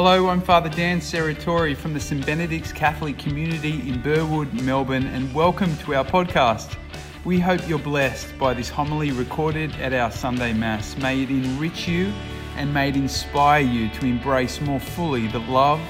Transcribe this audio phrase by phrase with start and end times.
[0.00, 5.34] Hello, I'm Father Dan Serratori from the St Benedict's Catholic Community in Burwood, Melbourne, and
[5.34, 6.76] welcome to our podcast.
[7.24, 10.96] We hope you're blessed by this homily recorded at our Sunday Mass.
[10.98, 12.12] May it enrich you
[12.54, 15.80] and may it inspire you to embrace more fully the love,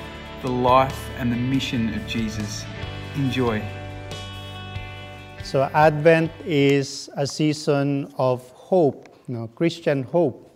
[0.41, 2.65] the life, and the mission of Jesus.
[3.17, 3.63] Enjoy.
[5.45, 10.51] So, Advent is a season of hope, you know, Christian hope,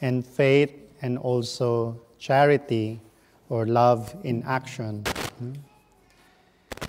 [0.00, 2.98] and faith, and also charity
[3.50, 5.04] or love in action.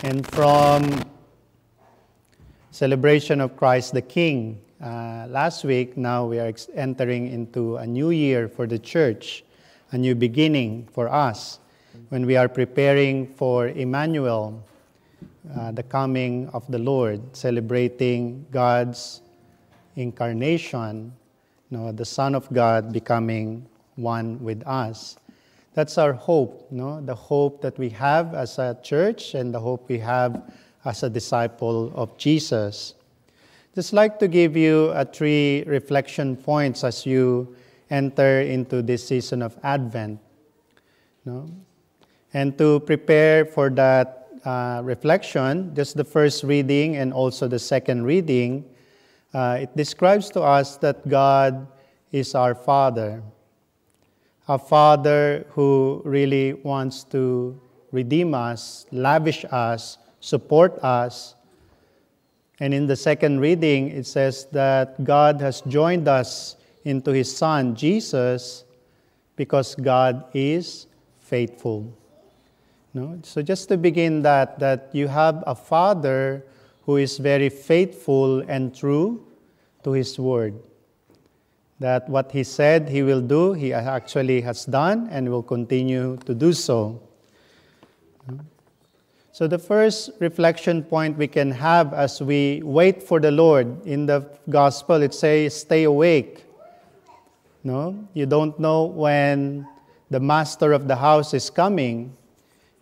[0.01, 1.03] And from
[2.71, 8.11] celebration of Christ the King uh, last week, now we are entering into a new
[8.11, 9.43] year for the church,
[9.91, 11.59] a new beginning for us
[12.07, 14.63] when we are preparing for Emmanuel,
[15.57, 19.19] uh, the coming of the Lord, celebrating God's
[19.97, 21.11] incarnation,
[21.69, 25.17] you know, the Son of God becoming one with us.
[25.75, 27.01] That's our hope, no?
[27.01, 30.41] the hope that we have as a church and the hope we have
[30.85, 32.95] as a disciple of Jesus.
[33.75, 37.53] Just like to give you a three reflection points as you
[37.89, 40.17] enter into this season of Advent.
[41.25, 41.49] No?
[42.33, 48.05] And to prepare for that uh, reflection, just the first reading and also the second
[48.05, 48.63] reading,
[49.33, 51.67] uh, it describes to us that God
[52.13, 53.21] is our Father
[54.47, 57.59] a father who really wants to
[57.91, 61.35] redeem us, lavish us, support us.
[62.59, 67.75] And in the second reading, it says that God has joined us into his Son,
[67.75, 68.63] Jesus,
[69.35, 70.87] because God is
[71.19, 71.91] faithful.
[72.93, 73.19] No?
[73.23, 76.45] So just to begin that, that you have a father
[76.85, 79.25] who is very faithful and true
[79.83, 80.53] to his word
[81.85, 86.33] that what he said he will do, he actually has done and will continue to
[86.33, 86.99] do so.
[89.31, 94.07] So, the first reflection point we can have as we wait for the Lord in
[94.07, 96.45] the gospel, it says, stay awake.
[97.63, 98.07] No?
[98.15, 99.67] You don't know when
[100.09, 102.17] the master of the house is coming.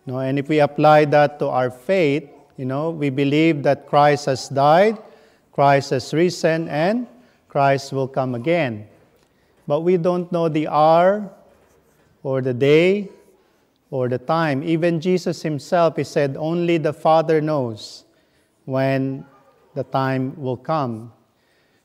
[0.06, 0.20] No?
[0.20, 2.24] And if we apply that to our faith,
[2.56, 4.96] you know, we believe that Christ has died,
[5.52, 7.06] Christ has risen, and
[7.48, 8.88] Christ will come again.
[9.66, 11.30] But we don't know the hour
[12.22, 13.08] or the day
[13.90, 14.62] or the time.
[14.62, 18.04] Even Jesus himself, he said, only the Father knows
[18.64, 19.24] when
[19.74, 21.12] the time will come.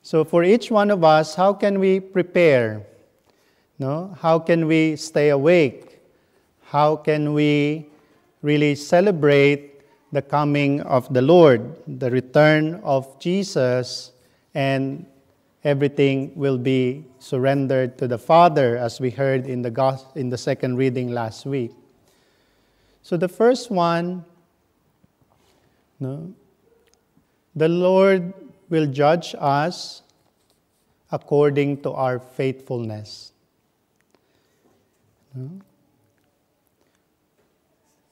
[0.02, 2.86] So for each one of us, how can we prepare?
[3.78, 4.16] No?
[4.20, 6.00] How can we stay awake?
[6.64, 7.88] How can we
[8.42, 9.82] really celebrate
[10.12, 14.12] the coming of the Lord, the return of Jesus,
[14.54, 15.06] and
[15.64, 20.38] everything will be surrendered to the Father, as we heard in the, gospel, in the
[20.38, 21.72] second reading last week.
[23.02, 24.24] So the first one,
[26.00, 26.34] no,
[27.56, 28.34] the Lord
[28.70, 30.02] will judge us
[31.12, 33.34] according to our faithfulness.
[35.34, 35.50] No?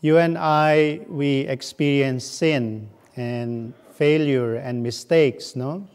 [0.02, 5.88] You and I, we experience sin and failure and mistakes, no?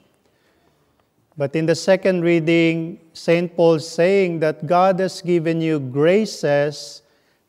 [1.36, 3.54] But in the second reading, St.
[3.56, 7.02] Paul saying that God has given you graces,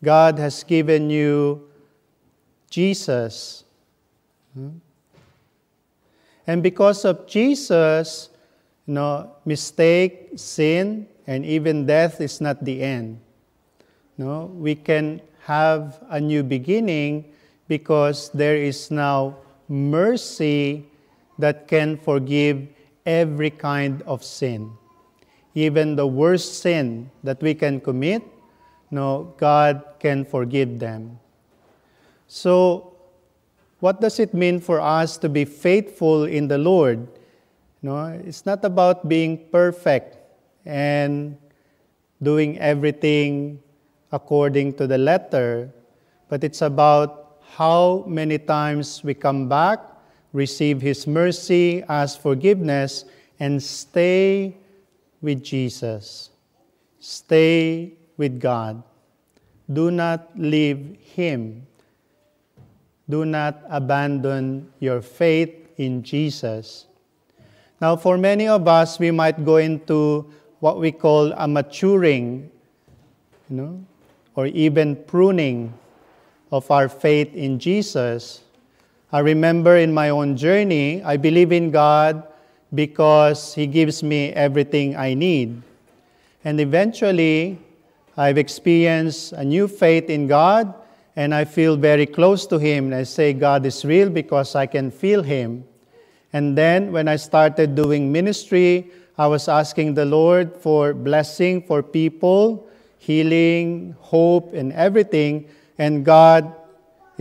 [0.04, 1.68] God has given you
[2.70, 3.64] Jesus.
[4.54, 4.80] Hmm?
[6.48, 8.30] And because of Jesus,
[8.86, 13.20] you know, mistake, sin, and even death is not the end.
[14.18, 17.26] No, we can have a new beginning
[17.68, 20.86] because there is now mercy
[21.40, 22.68] that can forgive
[23.06, 24.72] every kind of sin.
[25.56, 28.24] Even the worst sin that we can commit,
[28.90, 31.20] no, God can forgive them.
[32.28, 32.94] So,
[33.80, 37.08] what does it mean for us to be faithful in the Lord?
[37.82, 40.18] No, it's not about being perfect
[40.66, 41.38] and
[42.22, 43.60] doing everything
[44.12, 45.70] according to the letter,
[46.30, 49.82] but it's about how many times we come back
[50.34, 53.06] receive His mercy, ask forgiveness,
[53.40, 54.58] and stay
[55.22, 56.32] with Jesus.
[57.00, 58.84] Stay with God.
[59.72, 61.66] Do not leave Him.
[63.10, 66.86] Do not abandon your faith in Jesus.
[67.80, 72.50] Now, for many of us, we might go into what we call a maturing,
[73.50, 73.86] you know,
[74.36, 75.74] or even pruning
[76.52, 78.43] of our faith in Jesus
[79.14, 82.24] I remember in my own journey, I believe in God
[82.74, 85.62] because He gives me everything I need.
[86.44, 87.60] And eventually,
[88.18, 90.74] I've experienced a new faith in God
[91.16, 92.92] and I feel very close to Him.
[92.92, 95.64] I say God is real because I can feel Him.
[96.34, 101.84] And then when I started doing ministry, I was asking the Lord for blessing for
[101.84, 102.68] people,
[102.98, 105.48] healing, hope, and everything.
[105.78, 106.52] And God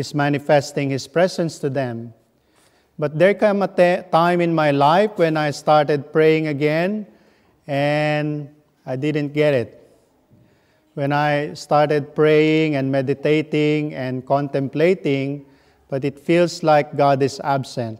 [0.02, 2.12] is manifesting His presence to them.
[2.98, 7.06] But there came a te- time in my life when I started praying again
[7.66, 8.50] and
[8.84, 9.70] I didn't get it.
[10.94, 15.46] When I started praying and meditating and contemplating,
[15.88, 17.98] but it feels like God is absent.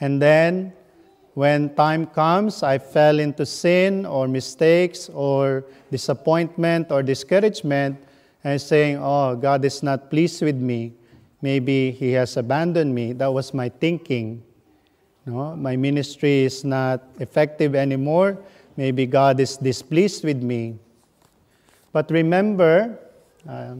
[0.00, 0.72] And then
[1.34, 7.98] when time comes, I fell into sin or mistakes or disappointment or discouragement,
[8.42, 10.94] and saying, Oh, God is not pleased with me.
[11.42, 13.12] Maybe He has abandoned me.
[13.12, 14.42] That was my thinking.
[15.26, 18.38] No, my ministry is not effective anymore.
[18.76, 20.78] Maybe God is displeased with me.
[21.92, 22.98] But remember,
[23.48, 23.74] uh,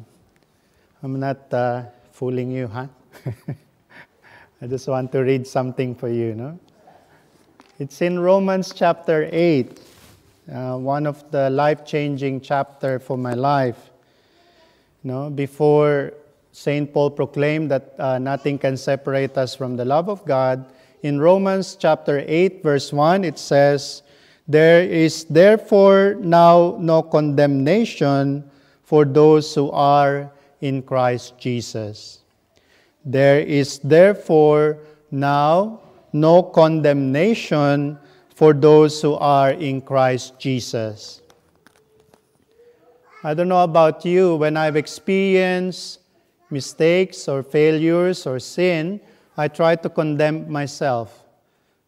[1.02, 2.86] I'm not uh, fooling you, huh?
[4.62, 6.58] I just want to read something for you, no?
[7.78, 9.80] It's in Romans chapter 8,
[10.52, 13.90] uh, one of the life-changing chapter for my life.
[15.02, 16.12] You No, before
[16.52, 16.92] St.
[16.92, 20.64] Paul proclaimed that uh, nothing can separate us from the love of God,
[21.02, 24.02] in Romans chapter 8, verse 1, it says,
[24.46, 28.50] There is therefore now no condemnation
[28.82, 30.30] for those who are
[30.60, 32.20] in Christ Jesus.
[33.04, 34.78] There is therefore
[35.10, 35.80] now
[36.12, 37.98] no condemnation
[38.34, 41.22] for those who are in Christ Jesus.
[43.24, 45.99] I don't know about you, when I've experienced
[46.50, 49.00] mistakes or failures or sin,
[49.36, 51.24] I try to condemn myself.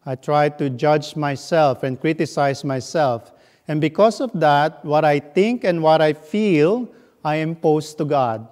[0.05, 3.31] I try to judge myself and criticize myself.
[3.67, 6.89] And because of that, what I think and what I feel,
[7.23, 8.47] I impose to God.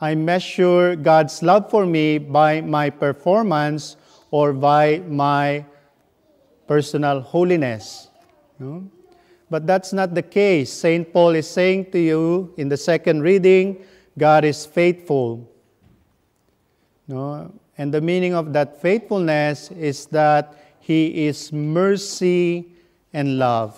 [0.00, 3.96] I measure God's love for me by my performance
[4.30, 5.64] or by my
[6.66, 8.08] personal holiness.
[9.50, 10.72] But that's not the case.
[10.72, 11.12] St.
[11.12, 13.84] Paul is saying to you in the second reading,
[14.16, 15.50] God is faithful.
[17.08, 17.52] No?
[17.76, 22.66] And the meaning of that faithfulness is that He is mercy
[23.12, 23.76] and love.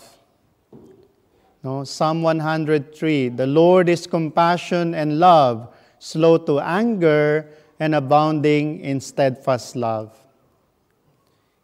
[1.64, 1.84] No?
[1.84, 5.72] Psalm 103 The Lord is compassion and love
[6.02, 7.48] slow to anger,
[7.78, 10.18] and abounding in steadfast love.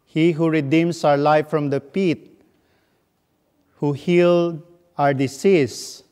[0.05, 2.38] He who redeems our life from the pit,
[3.79, 4.61] who healed
[4.97, 6.03] our disease,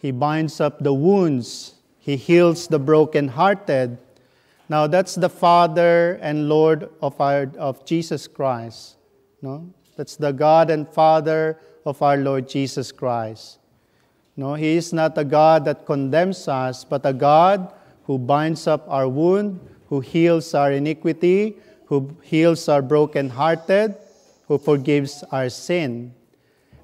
[0.00, 3.98] he binds up the wounds, he heals the brokenhearted.
[4.68, 8.96] Now that's the Father and Lord of our of Jesus Christ.
[9.42, 9.68] No?
[9.96, 13.58] That's the God and Father of our Lord Jesus Christ.
[14.36, 17.74] No, He is not a God that condemns us, but a God
[18.04, 21.56] who binds up our wound, who heals our iniquity,
[21.86, 23.96] who heals our brokenhearted,
[24.46, 26.14] who forgives our sin.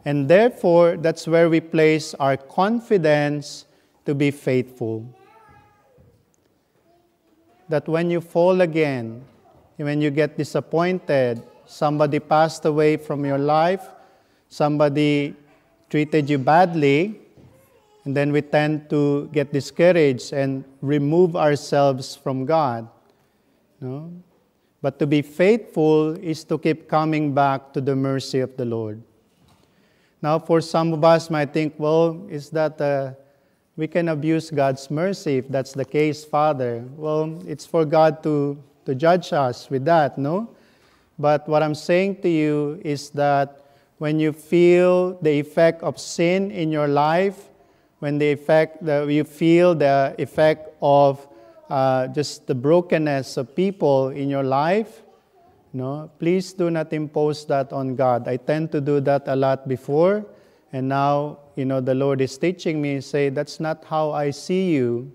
[0.05, 3.65] And therefore, that's where we place our confidence
[4.05, 5.07] to be faithful.
[7.69, 9.25] That when you fall again,
[9.77, 13.83] when you get disappointed, somebody passed away from your life,
[14.49, 15.35] somebody
[15.89, 17.19] treated you badly,
[18.05, 22.87] and then we tend to get discouraged and remove ourselves from God.
[23.81, 24.13] No?
[24.83, 29.01] But to be faithful is to keep coming back to the mercy of the Lord.
[30.25, 33.13] Now, for some of us might think, well, is that uh,
[33.77, 36.83] we can abuse God's mercy if that's the case, Father?
[36.97, 40.49] Well, it's for God to, to judge us with that, no?
[41.19, 43.67] But what I'm saying to you is that
[43.99, 47.51] when you feel the effect of sin in your life,
[47.99, 51.29] when the effect that you feel the effect of
[51.69, 55.03] uh, just the brokenness of people in your life,
[55.75, 58.29] no, please do not impose that on God.
[58.29, 60.25] I tend to do that a lot before,
[60.73, 63.01] and now you know the Lord is teaching me.
[63.01, 65.13] Say that's not how I see you.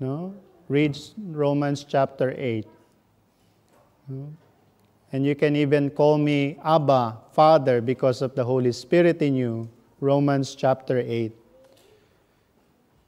[0.00, 0.34] No,
[0.68, 2.66] read Romans chapter eight.
[4.08, 4.32] No?
[5.12, 9.68] And you can even call me Abba, Father, because of the Holy Spirit in you.
[10.00, 11.32] Romans chapter 8.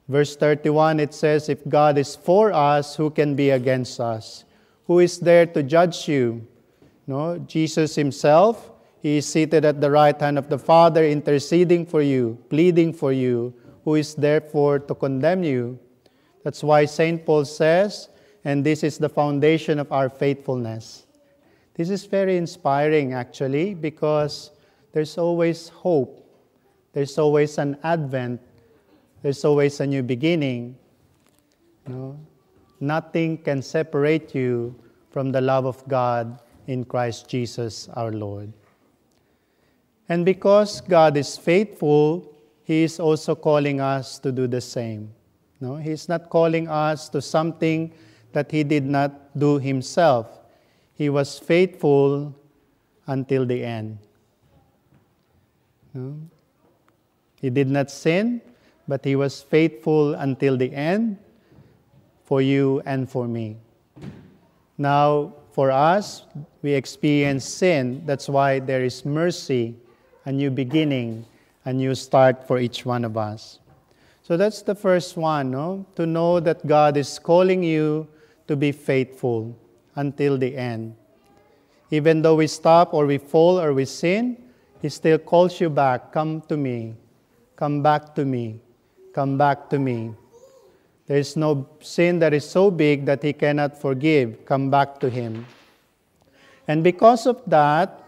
[0.08, 4.44] Verse 31, it says, If God is for us, who can be against us?
[4.88, 6.46] Who is there to judge you?
[7.06, 12.02] No, Jesus himself, he is seated at the right hand of the Father, interceding for
[12.02, 13.54] you, pleading for you.
[13.84, 15.78] Who is therefore to condemn you?
[16.42, 17.24] That's why St.
[17.24, 18.08] Paul says,
[18.44, 21.06] and this is the foundation of our faithfulness.
[21.74, 24.50] This is very inspiring, actually, because
[24.92, 26.24] there's always hope.
[26.92, 28.40] There's always an advent.
[29.22, 30.76] There's always a new beginning.
[31.86, 32.20] You know?
[32.80, 34.74] Nothing can separate you
[35.10, 38.52] from the love of God in Christ Jesus our Lord.
[40.08, 45.12] And because God is faithful, He is also calling us to do the same.
[45.60, 47.92] No, He's not calling us to something
[48.32, 50.38] that He did not do Himself.
[50.94, 52.34] He was faithful
[53.06, 53.98] until the end.
[55.94, 56.16] No?
[57.40, 58.40] He did not sin,
[58.86, 61.18] but He was faithful until the end
[62.28, 63.56] for you and for me.
[64.76, 66.26] Now, for us,
[66.60, 68.02] we experience sin.
[68.04, 69.74] That's why there is mercy,
[70.26, 71.24] a new beginning,
[71.64, 73.60] a new start for each one of us.
[74.22, 75.86] So that's the first one, no?
[75.96, 78.06] To know that God is calling you
[78.46, 79.56] to be faithful
[79.94, 80.96] until the end.
[81.90, 84.36] Even though we stop or we fall or we sin,
[84.82, 86.12] He still calls you back.
[86.12, 86.94] Come to me.
[87.56, 88.60] Come back to me.
[89.14, 90.12] Come back to me.
[91.08, 94.44] There is no sin that is so big that He cannot forgive.
[94.44, 95.46] Come back to Him.
[96.68, 98.04] And because of that,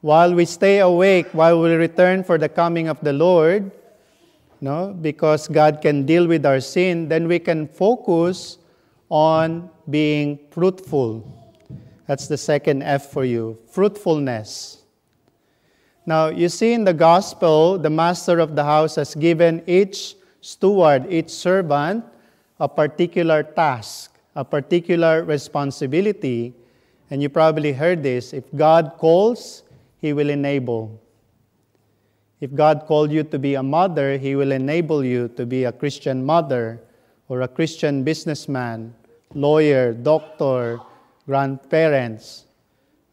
[0.00, 3.70] while we stay awake, while we return for the coming of the Lord,
[4.62, 8.56] no, because God can deal with our sin, then we can focus
[9.10, 11.22] on being fruitful.
[12.06, 14.82] That's the second F for you fruitfulness.
[16.06, 20.14] Now, you see in the gospel, the master of the house has given each
[20.46, 22.04] steward, each servant,
[22.60, 26.54] a particular task, a particular responsibility.
[27.10, 29.64] And you probably heard this if God calls,
[30.00, 31.00] He will enable.
[32.40, 35.72] If God called you to be a mother, He will enable you to be a
[35.72, 36.80] Christian mother
[37.28, 38.94] or a Christian businessman,
[39.34, 40.78] lawyer, doctor,
[41.26, 42.44] grandparents.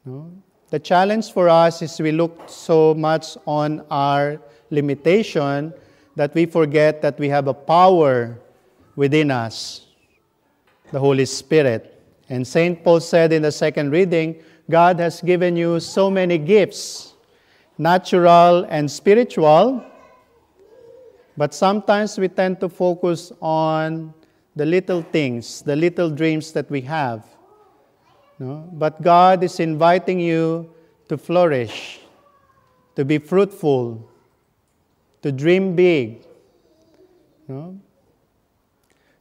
[0.06, 0.32] No?
[0.70, 5.74] The challenge for us is we look so much on our limitation
[6.16, 8.38] that we forget that we have a power
[8.96, 9.88] within us,
[10.92, 12.02] the Holy Spirit.
[12.30, 12.84] And St.
[12.84, 17.14] Paul said in the second reading, God has given you so many gifts
[17.78, 19.84] natural and spiritual,
[21.36, 24.14] but sometimes we tend to focus on
[24.56, 27.26] the little things, the little dreams that we have.
[28.38, 28.70] No?
[28.74, 30.70] But God is inviting you
[31.10, 32.00] to flourish,
[32.96, 34.08] to be fruitful,
[35.24, 36.22] to dream big.
[37.48, 37.80] No?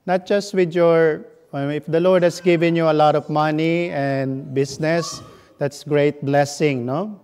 [0.04, 3.90] Not just with your, um, if the Lord has given you a lot of money
[3.90, 5.22] and business,
[5.58, 7.20] that's great blessing, no?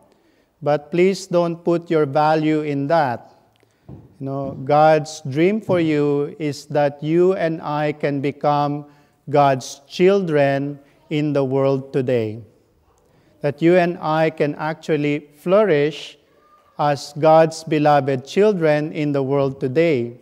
[0.62, 3.34] But please don't put your value in that.
[3.88, 8.86] You know, God's dream for you is that you and I can become
[9.30, 10.78] God's children
[11.10, 12.42] in the world today.
[13.40, 16.17] That you and I can actually flourish
[16.78, 20.12] as God's beloved children in the world today.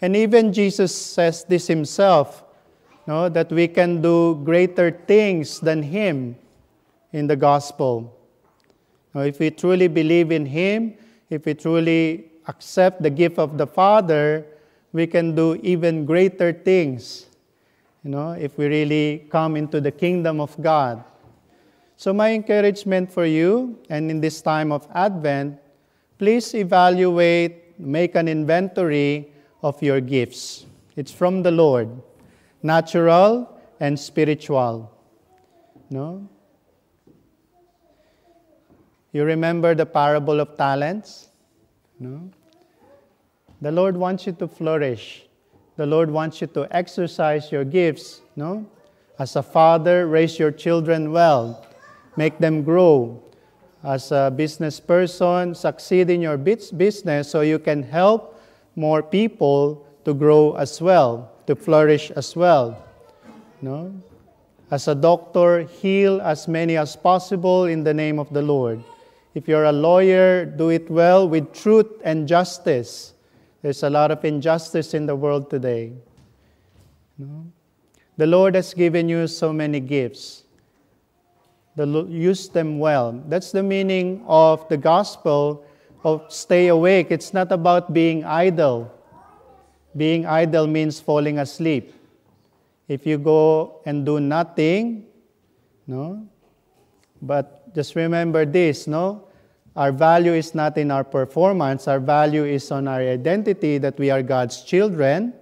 [0.00, 2.44] And even Jesus says this himself,
[3.06, 6.36] no, that we can do greater things than him
[7.12, 8.14] in the gospel.
[9.14, 10.94] Now, if we truly believe in Him,
[11.30, 14.46] if we truly accept the gift of the Father,
[14.92, 17.26] we can do even greater things,
[18.04, 21.04] you know, if we really come into the kingdom of God.
[21.96, 25.58] So, my encouragement for you, and in this time of Advent,
[26.18, 29.32] please evaluate, make an inventory
[29.62, 30.66] of your gifts.
[30.96, 31.88] It's from the Lord,
[32.62, 34.92] natural and spiritual.
[35.90, 36.28] No?
[39.12, 41.28] You remember the parable of talents?
[41.98, 42.30] No?
[43.60, 45.24] The Lord wants you to flourish.
[45.76, 48.66] The Lord wants you to exercise your gifts, no?
[49.18, 51.66] As a father, raise your children well.
[52.16, 53.22] Make them grow.
[53.84, 58.40] As a business person, succeed in your business so you can help
[58.74, 62.82] more people to grow as well, to flourish as well.
[63.62, 63.92] No?
[64.70, 68.82] As a doctor, heal as many as possible in the name of the Lord.
[69.34, 73.14] If you're a lawyer, do it well with truth and justice.
[73.62, 75.92] There's a lot of injustice in the world today.
[77.16, 77.46] No?
[78.16, 80.42] The Lord has given you so many gifts.
[81.78, 83.22] Use them well.
[83.28, 85.64] That's the meaning of the gospel
[86.04, 87.08] of stay awake.
[87.10, 88.90] It's not about being idle.
[89.96, 91.94] Being idle means falling asleep.
[92.88, 95.06] If you go and do nothing,
[95.86, 96.26] no?
[97.20, 99.28] But just remember this, no?
[99.76, 104.10] Our value is not in our performance, our value is on our identity that we
[104.10, 105.34] are God's children,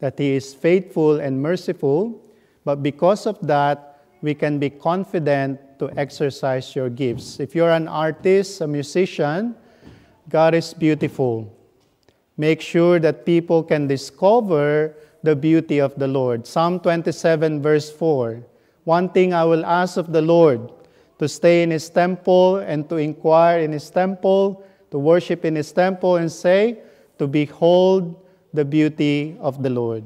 [0.00, 2.20] that He is faithful and merciful.
[2.64, 7.40] But because of that, we can be confident to exercise your gifts.
[7.40, 9.54] If you're an artist, a musician,
[10.28, 11.52] God is beautiful.
[12.36, 16.46] Make sure that people can discover the beauty of the Lord.
[16.46, 18.42] Psalm 27, verse 4.
[18.84, 20.70] One thing I will ask of the Lord
[21.18, 25.72] to stay in his temple and to inquire in his temple, to worship in his
[25.72, 26.78] temple, and say,
[27.18, 28.14] to behold
[28.54, 30.04] the beauty of the Lord.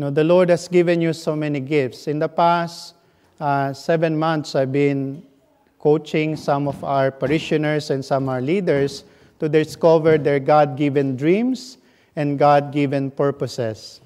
[0.00, 2.08] You know, the Lord has given you so many gifts.
[2.08, 2.94] In the past
[3.38, 5.22] uh, seven months, I've been
[5.78, 9.04] coaching some of our parishioners and some of our leaders
[9.40, 11.76] to discover their God given dreams
[12.16, 14.00] and God given purposes.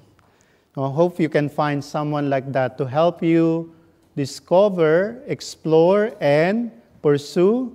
[0.75, 3.73] I hope you can find someone like that to help you
[4.17, 6.71] discover, explore, and
[7.01, 7.73] pursue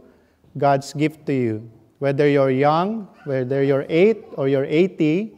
[0.58, 1.70] God's gift to you.
[2.00, 5.32] Whether you're young, whether you're 8 or you're 80, you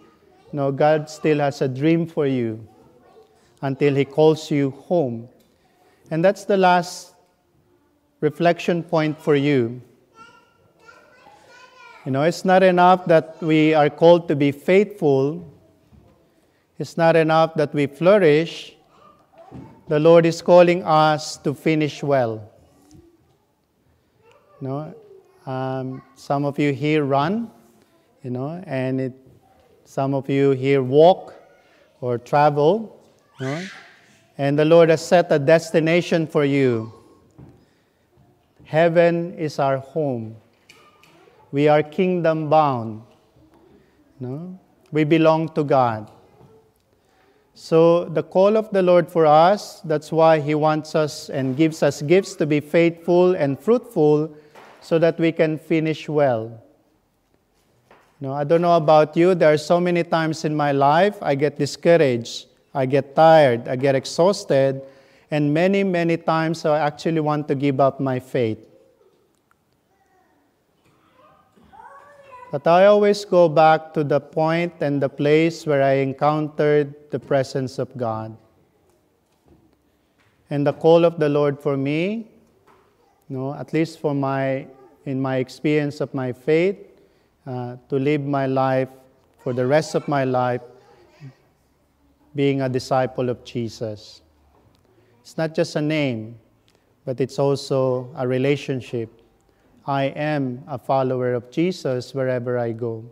[0.52, 2.66] know, God still has a dream for you
[3.62, 5.28] until He calls you home.
[6.11, 7.14] And that's the last
[8.21, 9.81] reflection point for you.
[12.04, 15.49] You know, it's not enough that we are called to be faithful,
[16.78, 18.75] it's not enough that we flourish.
[19.88, 22.50] The Lord is calling us to finish well.
[24.61, 24.95] You know,
[25.47, 27.50] um, some of you here run,
[28.23, 29.12] you know, and it,
[29.85, 31.35] some of you here walk
[32.00, 33.01] or travel,
[34.38, 36.92] and the Lord has set a destination for you.
[38.64, 40.37] Heaven is our home.
[41.50, 43.02] We are kingdom bound.
[44.18, 44.58] Know?
[44.90, 46.11] We belong to God.
[47.54, 51.82] So, the call of the Lord for us, that's why He wants us and gives
[51.82, 54.34] us gifts to be faithful and fruitful
[54.80, 56.62] so that we can finish well.
[58.20, 61.34] No, I don't know about you, there are so many times in my life I
[61.34, 64.83] get discouraged, I get tired, I get exhausted,
[65.31, 68.59] and many, many times I actually want to give up my faith.
[72.50, 77.19] But I always go back to the point and the place where I encountered the
[77.19, 78.37] presence of God.
[80.50, 82.28] And the call of the Lord for me
[83.32, 84.67] no, at least for my,
[85.06, 86.76] in my experience of my faith,
[87.47, 88.91] uh, to live my life
[89.43, 90.61] for the rest of my life
[92.34, 94.23] being a disciple of Jesus.
[95.21, 96.38] It's not just a name,
[97.04, 99.10] but it's also a relationship.
[99.86, 103.04] I am a follower of Jesus wherever I go.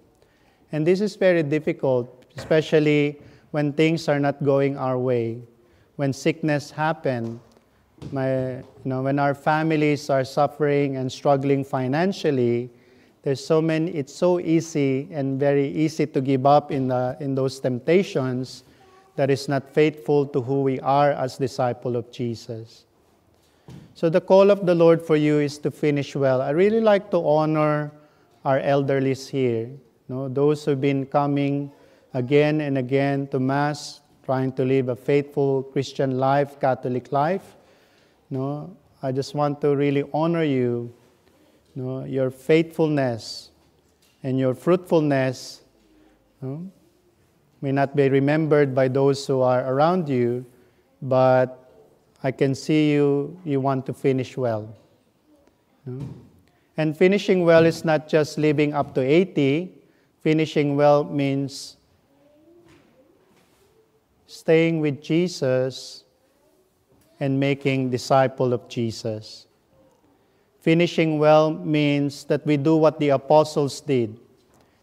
[0.73, 5.43] And this is very difficult, especially when things are not going our way,
[5.97, 7.41] when sickness happens
[8.13, 12.71] my, you know, when our families are suffering and struggling financially,
[13.23, 17.35] there's so many, it's so easy and very easy to give up in, the, in
[17.35, 18.65] those temptations
[19.21, 22.87] that is not faithful to who we are as disciple of Jesus.
[23.93, 26.41] So the call of the Lord for you is to finish well.
[26.41, 27.93] I really like to honor
[28.47, 31.71] our elderlies here, you know, those who've been coming
[32.15, 37.57] again and again to Mass, trying to live a faithful Christian life, Catholic life.
[38.31, 40.95] No, I just want to really honor you,
[41.75, 43.51] no, your faithfulness
[44.23, 45.61] and your fruitfulness
[46.41, 46.73] no,
[47.63, 50.45] may not be remembered by those who are around you,
[51.03, 51.71] but
[52.23, 54.75] I can see you, you want to finish well.
[56.77, 59.75] And finishing well is not just living up to 80.
[60.21, 61.77] Finishing well means
[64.27, 66.05] staying with Jesus
[67.19, 69.47] and making disciple of Jesus.
[70.61, 74.19] Finishing well means that we do what the apostles did.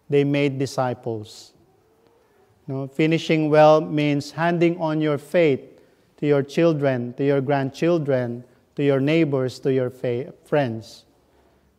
[0.10, 1.54] They made disciples.
[2.68, 5.62] No, finishing well means handing on your faith
[6.18, 8.44] to your children, to your grandchildren,
[8.76, 11.06] to your neighbors, to your fa- friends.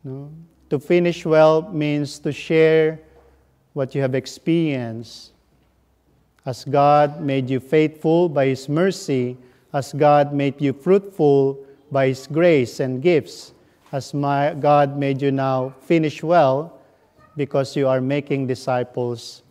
[0.03, 0.31] No?
[0.69, 2.99] To finish well means to share
[3.73, 5.31] what you have experienced.
[6.45, 9.37] As God made you faithful by His mercy,
[9.73, 13.53] as God made you fruitful by His grace and gifts,
[13.91, 16.79] as my God made you now finish well
[17.35, 19.43] because you are making disciples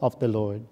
[0.00, 0.62] of the Lord.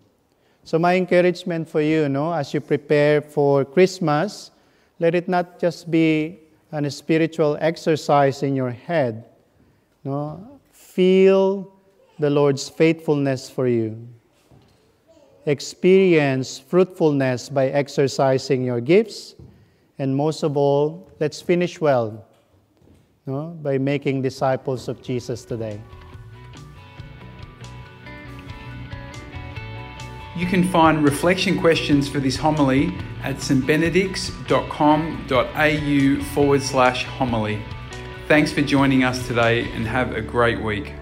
[0.71, 4.53] So my encouragement for you, no, as you prepare for Christmas,
[5.01, 6.39] let it not just be
[6.71, 9.25] an spiritual exercise in your head.
[10.05, 11.75] No, feel
[12.21, 13.99] the Lord's faithfulness for you
[15.45, 19.35] experience fruitfulness by exercising your gifts,
[19.99, 22.25] and most of all, let's finish well
[23.27, 25.81] no, by making disciples of Jesus today.
[30.41, 37.63] You can find reflection questions for this homily at stbenedicts.com.au forward slash homily.
[38.27, 40.95] Thanks for joining us today and have a great week.